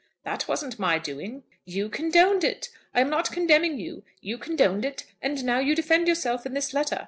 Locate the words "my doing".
0.79-1.43